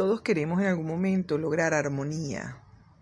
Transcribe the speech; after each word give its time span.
Todos 0.00 0.22
queremos 0.22 0.62
en 0.62 0.66
algún 0.68 0.86
momento 0.86 1.36
lograr 1.36 1.74
armonía, 1.74 2.56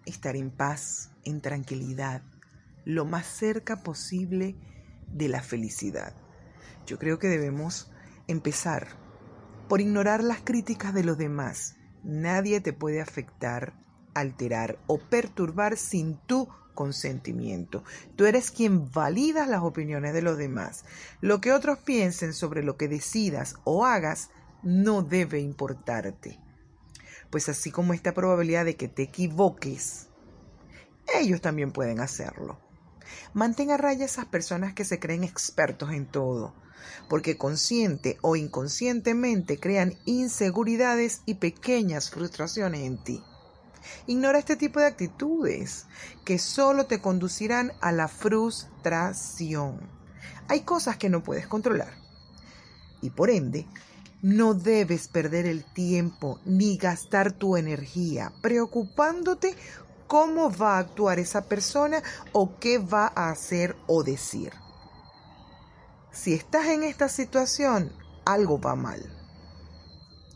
estar 0.05 0.35
en 0.35 0.51
paz, 0.51 1.13
en 1.23 1.41
tranquilidad, 1.41 2.23
lo 2.85 3.05
más 3.05 3.25
cerca 3.25 3.85
posible 3.85 4.57
de 5.07 5.29
la 5.29 5.41
felicidad. 5.41 6.13
Yo 6.87 6.99
creo 6.99 7.21
que 7.21 7.29
debemos 7.29 7.93
empezar 8.27 8.89
por 9.69 9.81
ignorar 9.81 10.25
las 10.25 10.41
críticas 10.41 10.93
de 10.93 11.05
los 11.05 11.17
demás. 11.17 11.77
Nadie 12.03 12.61
te 12.61 12.73
puede 12.73 13.01
afectar, 13.01 13.75
alterar 14.15 14.81
o 14.89 14.99
perturbar 14.99 15.77
sin 15.77 16.17
tu 16.27 16.49
consentimiento. 16.75 17.85
Tú 18.17 18.27
eres 18.27 18.51
quien 18.51 18.91
valida 18.91 19.47
las 19.47 19.63
opiniones 19.63 20.15
de 20.15 20.23
los 20.23 20.37
demás. 20.37 20.85
Lo 21.21 21.41
que 21.41 21.53
otros 21.53 21.79
piensen 21.79 22.33
sobre 22.33 22.65
lo 22.65 22.77
que 22.77 22.89
decidas 22.89 23.55
o 23.63 23.87
hagas 23.87 24.31
no 24.65 25.03
debe 25.03 25.39
importarte. 25.39 26.41
Pues 27.31 27.49
así 27.49 27.71
como 27.71 27.93
esta 27.93 28.15
probabilidad 28.15 28.65
de 28.65 28.77
que 28.77 28.89
te 28.89 29.03
equivoques, 29.03 30.09
ellos 31.15 31.41
también 31.41 31.73
pueden 31.73 32.01
hacerlo. 32.01 32.59
Mantén 33.33 33.71
a 33.71 33.77
raya 33.77 34.05
esas 34.05 34.27
personas 34.27 34.75
que 34.75 34.85
se 34.85 34.99
creen 34.99 35.25
expertos 35.25 35.93
en 35.93 36.07
todo, 36.07 36.55
porque 37.09 37.37
consciente 37.37 38.19
o 38.23 38.37
inconscientemente 38.37 39.59
crean 39.59 39.99
inseguridades 40.05 41.23
y 41.27 41.35
pequeñas 41.35 42.11
frustraciones 42.11 42.81
en 42.83 43.03
ti. 43.03 43.23
Ignora 44.07 44.39
este 44.39 44.57
tipo 44.57 44.81
de 44.81 44.87
actitudes 44.87 45.87
que 46.25 46.39
solo 46.39 46.87
te 46.87 47.01
conducirán 47.01 47.73
a 47.81 47.93
la 47.93 48.09
frustración. 48.09 49.81
Hay 50.49 50.61
cosas 50.61 50.97
que 50.97 51.09
no 51.09 51.23
puedes 51.23 51.47
controlar 51.47 52.09
y 53.01 53.11
por 53.11 53.31
ende 53.31 53.67
no 54.23 54.55
debes 54.55 55.09
perder 55.09 55.47
el 55.47 55.65
tiempo 55.65 56.41
ni 56.45 56.77
gastar 56.77 57.33
tu 57.33 57.57
energía 57.57 58.33
preocupándote 58.43 59.55
cómo 60.09 60.51
va 60.51 60.77
a 60.77 60.81
actuar 60.81 61.19
esa 61.19 61.43
persona 61.43 62.03
o 62.33 62.59
qué 62.59 62.79
va 62.79 63.13
a 63.15 63.31
hacer 63.31 63.77
o 63.87 64.03
decir. 64.03 64.53
Si 66.11 66.35
estás 66.35 66.67
en 66.67 66.83
esta 66.83 67.09
situación, 67.09 67.93
algo 68.25 68.61
va 68.61 68.75
mal. 68.75 69.15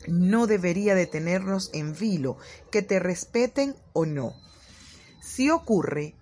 No 0.06 0.47
debería 0.47 0.94
detenernos 0.94 1.70
en 1.72 1.94
vilo 1.94 2.36
que 2.70 2.83
te 2.83 3.00
respeten 3.00 3.75
o 3.92 4.05
no. 4.05 4.34
Si 5.20 5.50
ocurre, 5.50 6.14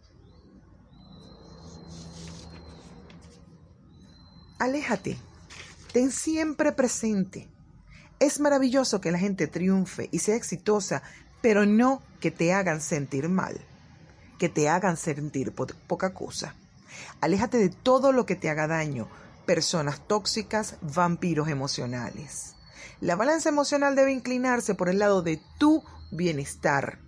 aléjate. 4.59 5.19
Ten 5.93 6.13
siempre 6.13 6.71
presente. 6.71 7.49
Es 8.21 8.39
maravilloso 8.39 9.01
que 9.01 9.11
la 9.11 9.19
gente 9.19 9.49
triunfe 9.49 10.09
y 10.13 10.21
sea 10.21 10.37
exitosa, 10.37 11.03
pero 11.43 11.67
no 11.67 12.01
que 12.21 12.31
te 12.31 12.53
hagan 12.53 12.81
sentir 12.81 13.29
mal, 13.29 13.61
que 14.39 14.49
te 14.49 14.69
hagan 14.69 14.97
sentir 14.97 15.53
poca 15.53 16.15
cosa. 16.15 16.55
Aléjate 17.21 17.59
de 17.59 17.71
todo 17.71 18.13
lo 18.13 18.25
que 18.25 18.37
te 18.37 18.51
haga 18.51 18.69
daño, 18.69 19.09
personas 19.47 20.07
tóxicas, 20.07 20.77
vampiros 20.81 21.49
emocionales. 21.49 22.55
La 23.01 23.17
balanza 23.17 23.49
emocional 23.49 23.97
debe 23.97 24.13
inclinarse 24.13 24.77
por 24.77 24.91
el 24.91 25.01
lado 25.01 25.23
de 25.23 25.41
tu 25.59 25.83
bienestar, 26.13 26.99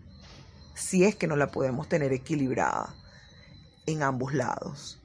si 0.75 1.05
es 1.05 1.15
que 1.15 1.29
no 1.29 1.37
la 1.37 1.53
podemos 1.53 1.89
tener 1.89 2.13
equilibrada 2.13 2.97
en 3.87 4.03
ambos 4.03 4.35
lados. 4.35 5.01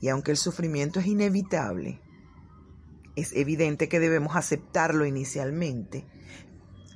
Y 0.00 0.08
aunque 0.08 0.30
el 0.30 0.36
sufrimiento 0.36 1.00
es 1.00 1.06
inevitable, 1.06 2.00
es 3.16 3.32
evidente 3.32 3.88
que 3.88 4.00
debemos 4.00 4.36
aceptarlo 4.36 5.06
inicialmente, 5.06 6.06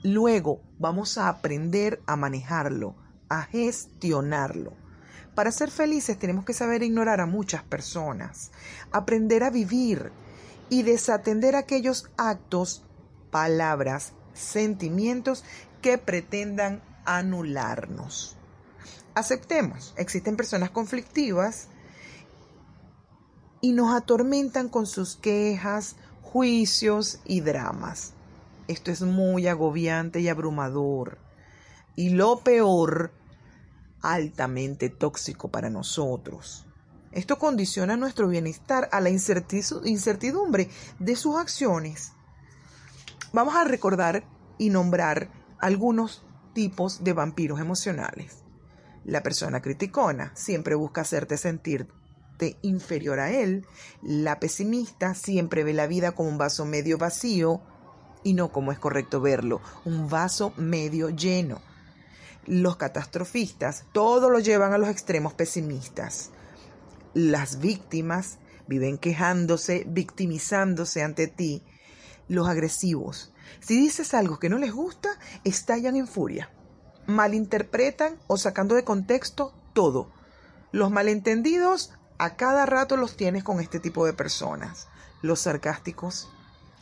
Luego 0.02 0.62
vamos 0.78 1.18
a 1.18 1.28
aprender 1.28 2.00
a 2.06 2.14
manejarlo, 2.14 2.94
a 3.28 3.42
gestionarlo. 3.42 4.72
Para 5.34 5.50
ser 5.50 5.70
felices 5.70 6.18
tenemos 6.18 6.44
que 6.44 6.52
saber 6.52 6.84
ignorar 6.84 7.20
a 7.20 7.26
muchas 7.26 7.64
personas, 7.64 8.52
aprender 8.92 9.42
a 9.42 9.50
vivir 9.50 10.12
y 10.68 10.84
desatender 10.84 11.56
aquellos 11.56 12.10
actos, 12.16 12.84
palabras, 13.32 14.12
sentimientos 14.34 15.44
que 15.82 15.98
pretendan 15.98 16.80
anularnos. 17.04 18.36
Aceptemos, 19.14 19.94
existen 19.96 20.36
personas 20.36 20.70
conflictivas 20.70 21.68
y 23.60 23.72
nos 23.72 23.92
atormentan 23.96 24.68
con 24.68 24.86
sus 24.86 25.16
quejas, 25.16 25.96
juicios 26.32 27.20
y 27.24 27.40
dramas. 27.40 28.12
Esto 28.66 28.90
es 28.90 29.00
muy 29.00 29.48
agobiante 29.48 30.20
y 30.20 30.28
abrumador. 30.28 31.16
Y 31.96 32.10
lo 32.10 32.40
peor, 32.40 33.12
altamente 34.02 34.90
tóxico 34.90 35.48
para 35.48 35.70
nosotros. 35.70 36.66
Esto 37.12 37.38
condiciona 37.38 37.96
nuestro 37.96 38.28
bienestar 38.28 38.90
a 38.92 39.00
la 39.00 39.08
incertidumbre 39.08 40.68
de 40.98 41.16
sus 41.16 41.36
acciones. 41.36 42.12
Vamos 43.32 43.56
a 43.56 43.64
recordar 43.64 44.24
y 44.58 44.68
nombrar 44.68 45.30
algunos 45.58 46.26
tipos 46.52 47.02
de 47.02 47.14
vampiros 47.14 47.58
emocionales. 47.58 48.44
La 49.04 49.22
persona 49.22 49.62
criticona 49.62 50.32
siempre 50.34 50.74
busca 50.74 51.00
hacerte 51.00 51.38
inferior 52.62 53.20
a 53.20 53.30
él. 53.30 53.66
La 54.02 54.40
pesimista 54.40 55.14
siempre 55.14 55.64
ve 55.64 55.72
la 55.72 55.86
vida 55.86 56.12
como 56.12 56.28
un 56.28 56.38
vaso 56.38 56.64
medio 56.64 56.98
vacío 56.98 57.60
y 58.22 58.34
no 58.34 58.50
como 58.52 58.72
es 58.72 58.78
correcto 58.78 59.20
verlo, 59.20 59.60
un 59.84 60.08
vaso 60.08 60.52
medio 60.56 61.10
lleno. 61.10 61.60
Los 62.46 62.76
catastrofistas 62.76 63.84
todo 63.92 64.30
lo 64.30 64.38
llevan 64.38 64.72
a 64.72 64.78
los 64.78 64.88
extremos 64.88 65.34
pesimistas. 65.34 66.30
Las 67.14 67.58
víctimas 67.58 68.38
viven 68.66 68.98
quejándose, 68.98 69.84
victimizándose 69.86 71.02
ante 71.02 71.26
ti. 71.26 71.62
Los 72.28 72.48
agresivos, 72.48 73.32
si 73.60 73.76
dices 73.76 74.14
algo 74.14 74.38
que 74.38 74.48
no 74.48 74.58
les 74.58 74.72
gusta, 74.72 75.10
estallan 75.44 75.96
en 75.96 76.06
furia. 76.06 76.50
Malinterpretan 77.06 78.18
o 78.26 78.36
sacando 78.36 78.74
de 78.74 78.84
contexto 78.84 79.54
todo. 79.72 80.12
Los 80.70 80.90
malentendidos 80.90 81.92
a 82.18 82.36
cada 82.36 82.66
rato 82.66 82.96
los 82.96 83.16
tienes 83.16 83.44
con 83.44 83.60
este 83.60 83.80
tipo 83.80 84.04
de 84.04 84.12
personas. 84.12 84.88
Los 85.22 85.40
sarcásticos 85.40 86.28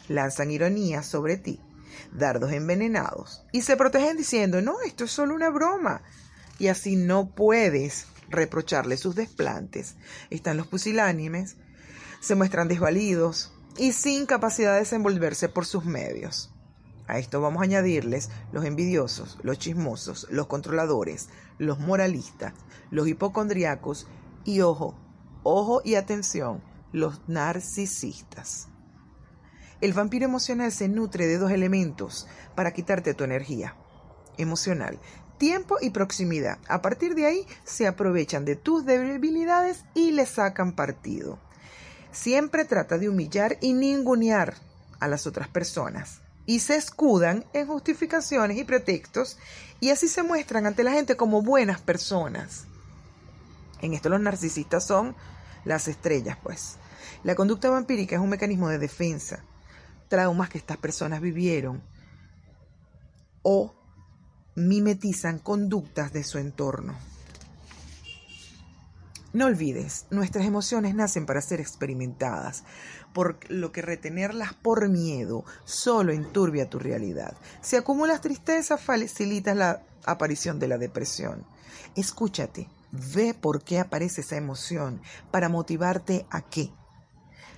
lanzan 0.08 0.50
ironías 0.50 1.06
sobre 1.06 1.36
ti, 1.36 1.60
dardos 2.12 2.52
envenenados, 2.52 3.44
y 3.52 3.62
se 3.62 3.76
protegen 3.76 4.16
diciendo, 4.16 4.62
no, 4.62 4.80
esto 4.80 5.04
es 5.04 5.10
solo 5.10 5.34
una 5.34 5.50
broma. 5.50 6.02
Y 6.58 6.68
así 6.68 6.96
no 6.96 7.34
puedes 7.34 8.06
reprocharle 8.30 8.96
sus 8.96 9.14
desplantes. 9.14 9.96
Están 10.30 10.56
los 10.56 10.66
pusilánimes, 10.66 11.56
se 12.20 12.34
muestran 12.34 12.68
desvalidos 12.68 13.52
y 13.76 13.92
sin 13.92 14.26
capacidad 14.26 14.72
de 14.72 14.80
desenvolverse 14.80 15.48
por 15.48 15.66
sus 15.66 15.84
medios. 15.84 16.50
A 17.08 17.18
esto 17.18 17.40
vamos 17.40 17.60
a 17.60 17.64
añadirles 17.64 18.30
los 18.52 18.64
envidiosos, 18.64 19.38
los 19.42 19.58
chismosos, 19.58 20.26
los 20.30 20.46
controladores, 20.46 21.28
los 21.58 21.78
moralistas, 21.78 22.54
los 22.90 23.06
hipocondriacos 23.06 24.08
y 24.44 24.62
ojo, 24.62 24.96
ojo 25.46 25.80
y 25.84 25.94
atención, 25.94 26.60
los 26.92 27.20
narcisistas. 27.28 28.68
El 29.80 29.92
vampiro 29.92 30.24
emocional 30.24 30.72
se 30.72 30.88
nutre 30.88 31.26
de 31.26 31.38
dos 31.38 31.52
elementos 31.52 32.26
para 32.54 32.72
quitarte 32.72 33.14
tu 33.14 33.24
energía 33.24 33.76
emocional, 34.38 34.98
tiempo 35.38 35.76
y 35.80 35.90
proximidad. 35.90 36.58
A 36.68 36.82
partir 36.82 37.14
de 37.14 37.26
ahí 37.26 37.46
se 37.64 37.86
aprovechan 37.86 38.44
de 38.44 38.56
tus 38.56 38.84
debilidades 38.84 39.84
y 39.94 40.10
le 40.10 40.26
sacan 40.26 40.74
partido. 40.74 41.38
Siempre 42.10 42.64
trata 42.64 42.98
de 42.98 43.08
humillar 43.08 43.58
y 43.60 43.72
ningunear 43.72 44.54
a 44.98 45.08
las 45.08 45.26
otras 45.26 45.48
personas 45.48 46.22
y 46.46 46.60
se 46.60 46.76
escudan 46.76 47.44
en 47.52 47.66
justificaciones 47.66 48.56
y 48.56 48.64
pretextos 48.64 49.38
y 49.80 49.90
así 49.90 50.08
se 50.08 50.22
muestran 50.22 50.66
ante 50.66 50.84
la 50.84 50.92
gente 50.92 51.16
como 51.16 51.42
buenas 51.42 51.80
personas. 51.80 52.64
En 53.80 53.94
esto 53.94 54.08
los 54.08 54.20
narcisistas 54.20 54.86
son 54.86 55.14
las 55.66 55.88
estrellas, 55.88 56.38
pues. 56.42 56.78
La 57.24 57.34
conducta 57.34 57.68
vampírica 57.68 58.16
es 58.16 58.22
un 58.22 58.30
mecanismo 58.30 58.70
de 58.70 58.78
defensa 58.78 59.44
traumas 60.08 60.48
que 60.48 60.58
estas 60.58 60.76
personas 60.76 61.20
vivieron 61.20 61.82
o 63.42 63.74
mimetizan 64.54 65.38
conductas 65.38 66.12
de 66.12 66.24
su 66.24 66.38
entorno. 66.38 66.96
No 69.32 69.46
olvides, 69.46 70.06
nuestras 70.10 70.46
emociones 70.46 70.94
nacen 70.94 71.26
para 71.26 71.42
ser 71.42 71.60
experimentadas, 71.60 72.64
por 73.12 73.38
lo 73.50 73.70
que 73.70 73.82
retenerlas 73.82 74.54
por 74.54 74.88
miedo 74.88 75.44
solo 75.66 76.12
enturbia 76.12 76.70
tu 76.70 76.78
realidad. 76.78 77.36
Si 77.60 77.76
acumulas 77.76 78.22
tristeza, 78.22 78.78
facilitas 78.78 79.54
la 79.54 79.82
aparición 80.06 80.58
de 80.58 80.68
la 80.68 80.78
depresión. 80.78 81.44
Escúchate, 81.96 82.68
ve 82.92 83.34
por 83.34 83.62
qué 83.62 83.78
aparece 83.78 84.20
esa 84.20 84.36
emoción, 84.36 85.00
para 85.30 85.48
motivarte 85.48 86.26
a 86.30 86.42
qué. 86.42 86.72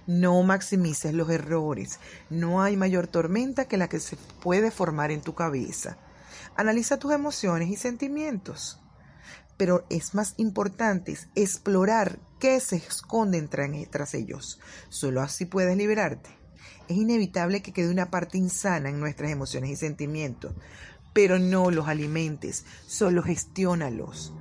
No 0.08 0.42
maximices 0.42 1.12
los 1.12 1.28
errores. 1.28 2.00
No 2.30 2.62
hay 2.62 2.78
mayor 2.78 3.08
tormenta 3.08 3.66
que 3.66 3.76
la 3.76 3.88
que 3.88 4.00
se 4.00 4.16
puede 4.42 4.70
formar 4.70 5.10
en 5.10 5.20
tu 5.20 5.34
cabeza. 5.34 5.98
Analiza 6.56 6.98
tus 6.98 7.12
emociones 7.12 7.68
y 7.68 7.76
sentimientos. 7.76 8.80
Pero 9.58 9.84
es 9.90 10.14
más 10.14 10.32
importante 10.38 11.18
explorar 11.34 12.20
qué 12.40 12.58
se 12.60 12.76
esconde 12.76 13.42
tras 13.90 14.14
ellos. 14.14 14.60
Solo 14.88 15.20
así 15.20 15.44
puedes 15.44 15.76
liberarte. 15.76 16.30
Es 16.88 16.96
inevitable 16.96 17.60
que 17.60 17.74
quede 17.74 17.90
una 17.90 18.10
parte 18.10 18.38
insana 18.38 18.88
en 18.88 19.00
nuestras 19.00 19.30
emociones 19.30 19.70
y 19.70 19.76
sentimientos, 19.76 20.54
pero 21.12 21.38
no 21.38 21.70
los 21.70 21.86
alimentes, 21.86 22.64
solo 22.86 23.22
gestiónalos. 23.22 24.32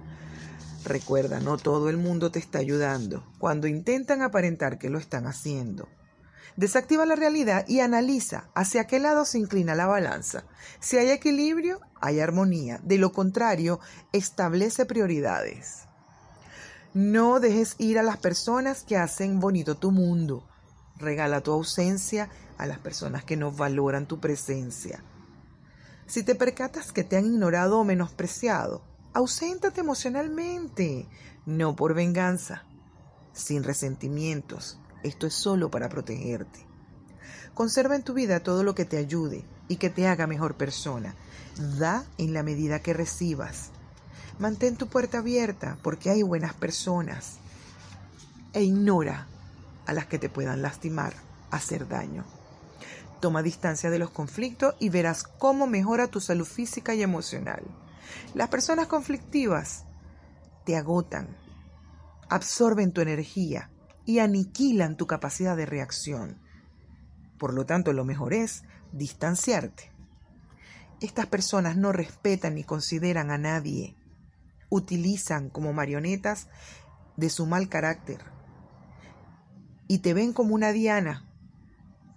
Recuerda, 0.87 1.41
no 1.41 1.57
todo 1.57 1.89
el 1.89 1.97
mundo 1.97 2.31
te 2.31 2.39
está 2.39 2.59
ayudando 2.59 3.21
cuando 3.39 3.67
intentan 3.67 4.21
aparentar 4.21 4.79
que 4.79 4.89
lo 4.89 4.99
están 4.99 5.27
haciendo. 5.27 5.89
Desactiva 6.55 7.05
la 7.05 7.17
realidad 7.17 7.65
y 7.67 7.81
analiza 7.81 8.45
hacia 8.55 8.87
qué 8.87 8.97
lado 8.97 9.25
se 9.25 9.37
inclina 9.37 9.75
la 9.75 9.85
balanza. 9.85 10.45
Si 10.79 10.97
hay 10.97 11.09
equilibrio, 11.09 11.81
hay 11.99 12.21
armonía. 12.21 12.79
De 12.83 12.97
lo 12.97 13.11
contrario, 13.11 13.81
establece 14.13 14.85
prioridades. 14.85 15.83
No 16.93 17.41
dejes 17.41 17.75
ir 17.79 17.99
a 17.99 18.03
las 18.03 18.15
personas 18.15 18.83
que 18.83 18.95
hacen 18.95 19.41
bonito 19.41 19.75
tu 19.75 19.91
mundo. 19.91 20.47
Regala 20.95 21.41
tu 21.41 21.51
ausencia 21.51 22.29
a 22.57 22.65
las 22.65 22.79
personas 22.79 23.25
que 23.25 23.35
no 23.35 23.51
valoran 23.51 24.07
tu 24.07 24.21
presencia. 24.21 25.03
Si 26.05 26.23
te 26.23 26.33
percatas 26.33 26.93
que 26.93 27.03
te 27.03 27.17
han 27.17 27.25
ignorado 27.25 27.77
o 27.77 27.83
menospreciado, 27.83 28.83
auséntate 29.17 29.81
emocionalmente, 29.81 31.07
no 31.47 31.75
por 31.75 31.95
venganza, 31.95 32.65
sin 33.33 33.63
resentimientos. 33.63 34.77
Esto 35.01 35.25
es 35.25 35.33
solo 35.33 35.71
para 35.71 35.89
protegerte. 35.89 36.59
Conserva 37.55 37.95
en 37.95 38.03
tu 38.03 38.13
vida 38.13 38.41
todo 38.41 38.61
lo 38.61 38.75
que 38.75 38.85
te 38.85 38.97
ayude 38.97 39.43
y 39.67 39.77
que 39.77 39.89
te 39.89 40.07
haga 40.07 40.27
mejor 40.27 40.53
persona. 40.53 41.15
Da 41.79 42.05
en 42.19 42.31
la 42.31 42.43
medida 42.43 42.83
que 42.83 42.93
recibas. 42.93 43.71
Mantén 44.37 44.75
tu 44.75 44.85
puerta 44.85 45.17
abierta 45.17 45.79
porque 45.81 46.11
hay 46.11 46.21
buenas 46.21 46.53
personas. 46.53 47.37
E 48.53 48.61
ignora 48.61 49.25
a 49.87 49.93
las 49.93 50.05
que 50.05 50.19
te 50.19 50.29
puedan 50.29 50.61
lastimar, 50.61 51.15
hacer 51.49 51.87
daño. 51.87 52.23
Toma 53.19 53.41
distancia 53.41 53.89
de 53.89 53.97
los 53.97 54.11
conflictos 54.11 54.75
y 54.77 54.89
verás 54.89 55.23
cómo 55.23 55.65
mejora 55.65 56.05
tu 56.05 56.21
salud 56.21 56.45
física 56.45 56.93
y 56.93 57.01
emocional. 57.01 57.63
Las 58.33 58.49
personas 58.49 58.87
conflictivas 58.87 59.85
te 60.65 60.75
agotan, 60.75 61.37
absorben 62.29 62.91
tu 62.91 63.01
energía 63.01 63.69
y 64.05 64.19
aniquilan 64.19 64.97
tu 64.97 65.07
capacidad 65.07 65.55
de 65.55 65.65
reacción. 65.65 66.41
Por 67.37 67.53
lo 67.53 67.65
tanto, 67.65 67.93
lo 67.93 68.05
mejor 68.05 68.33
es 68.33 68.63
distanciarte. 68.91 69.91
Estas 70.99 71.27
personas 71.27 71.77
no 71.77 71.91
respetan 71.91 72.55
ni 72.55 72.63
consideran 72.63 73.29
a 73.31 73.37
nadie. 73.37 73.95
Utilizan 74.69 75.49
como 75.49 75.73
marionetas 75.73 76.47
de 77.15 77.29
su 77.29 77.45
mal 77.45 77.69
carácter 77.69 78.37
y 79.87 79.99
te 79.99 80.13
ven 80.13 80.33
como 80.33 80.53
una 80.53 80.71
diana 80.71 81.25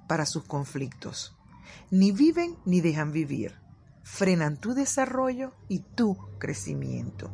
para 0.09 0.27
sus 0.27 0.45
conflictos. 0.45 1.37
Ni 1.91 2.13
viven 2.13 2.57
ni 2.65 2.81
dejan 2.81 3.13
vivir. 3.13 3.55
Frenan 4.03 4.57
tu 4.57 4.75
desarrollo 4.75 5.53
y 5.69 5.81
tu 5.81 6.17
crecimiento. 6.39 7.31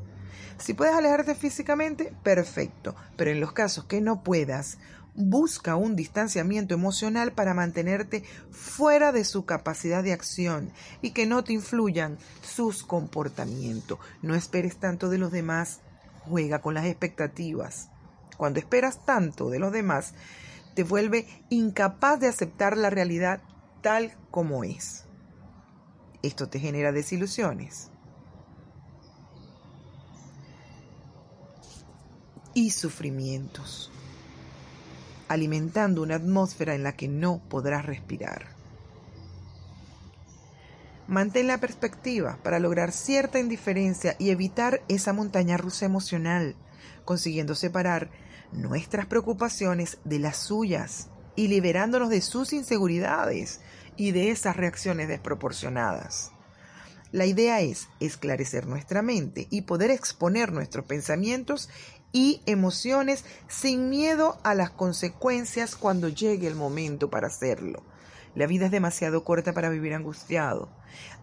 Si 0.58 0.74
puedes 0.74 0.94
alejarte 0.94 1.34
físicamente, 1.34 2.14
perfecto, 2.22 2.96
pero 3.16 3.30
en 3.30 3.40
los 3.40 3.52
casos 3.52 3.84
que 3.84 4.00
no 4.00 4.22
puedas, 4.22 4.78
busca 5.14 5.76
un 5.76 5.96
distanciamiento 5.96 6.74
emocional 6.74 7.32
para 7.32 7.54
mantenerte 7.54 8.22
fuera 8.50 9.12
de 9.12 9.24
su 9.24 9.44
capacidad 9.44 10.02
de 10.02 10.12
acción 10.12 10.72
y 11.00 11.10
que 11.10 11.26
no 11.26 11.42
te 11.42 11.54
influyan 11.54 12.18
sus 12.42 12.82
comportamientos. 12.82 13.98
No 14.22 14.34
esperes 14.34 14.76
tanto 14.76 15.08
de 15.08 15.19
los 15.19 15.32
demás, 15.32 15.80
juega 16.20 16.60
con 16.60 16.74
las 16.74 16.86
expectativas. 16.86 17.90
Cuando 18.36 18.58
esperas 18.58 19.04
tanto 19.06 19.48
de 19.48 19.58
los 19.58 19.72
demás, 19.72 20.14
te 20.74 20.84
vuelve 20.84 21.26
incapaz 21.48 22.20
de 22.20 22.28
aceptar 22.28 22.76
la 22.76 22.90
realidad 22.90 23.40
tal 23.80 24.14
como 24.30 24.64
es. 24.64 25.06
Esto 26.22 26.48
te 26.48 26.58
genera 26.58 26.92
desilusiones 26.92 27.90
y 32.54 32.70
sufrimientos, 32.70 33.92
alimentando 35.28 36.02
una 36.02 36.14
atmósfera 36.14 36.74
en 36.74 36.82
la 36.82 36.96
que 36.96 37.06
no 37.06 37.42
podrás 37.50 37.84
respirar. 37.84 38.46
Mantén 41.06 41.46
la 41.46 41.58
perspectiva 41.58 42.38
para 42.42 42.58
lograr 42.58 42.92
cierta 42.92 43.38
indiferencia 43.38 44.16
y 44.19 44.30
evitar 44.30 44.82
esa 44.88 45.12
montaña 45.12 45.58
rusa 45.58 45.84
emocional, 45.84 46.56
consiguiendo 47.04 47.54
separar 47.54 48.10
nuestras 48.52 49.06
preocupaciones 49.06 49.98
de 50.04 50.19
las 50.19 50.38
suyas 50.38 51.08
y 51.36 51.48
liberándonos 51.48 52.08
de 52.08 52.22
sus 52.22 52.54
inseguridades 52.54 53.60
y 53.96 54.12
de 54.12 54.31
esas 54.31 54.56
reacciones 54.56 55.08
desproporcionadas. 55.08 56.32
La 57.12 57.25
idea 57.25 57.60
es 57.60 57.88
esclarecer 58.00 58.66
nuestra 58.66 59.00
mente 59.00 59.46
y 59.50 59.62
poder 59.62 59.90
exponer 59.90 60.52
nuestros 60.52 60.84
pensamientos 60.84 61.70
y 62.12 62.43
emociones 62.46 63.25
sin 63.48 63.88
miedo 63.90 64.38
a 64.43 64.54
las 64.54 64.70
consecuencias 64.70 65.76
cuando 65.76 66.08
llegue 66.08 66.46
el 66.46 66.56
momento 66.56 67.08
para 67.08 67.28
hacerlo. 67.28 67.84
La 68.34 68.46
vida 68.46 68.66
es 68.66 68.70
demasiado 68.70 69.25
corta 69.25 69.54
para 69.54 69.70
vivir 69.70 69.94
angustiado. 69.94 70.69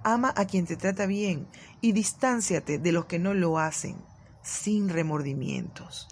Ama 0.04 0.34
a 0.36 0.46
quien 0.46 0.66
te 0.66 0.78
trata 0.78 1.06
bien 1.06 1.48
y 1.82 1.92
distánciate 1.92 2.80
de 2.80 2.92
los 2.92 3.06
que 3.06 3.20
no 3.20 3.34
lo 3.34 3.60
hacen, 3.60 3.98
sin 4.42 4.90
remordimientos. 4.90 6.08